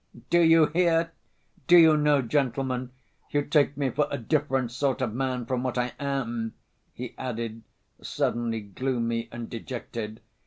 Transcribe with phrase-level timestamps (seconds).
[0.31, 1.11] Do you hear?
[1.67, 2.89] Do you know, gentlemen,
[3.29, 6.55] you take me for a different sort of man from what I am,"
[6.91, 7.61] he added,
[8.01, 10.21] suddenly gloomy and dejected.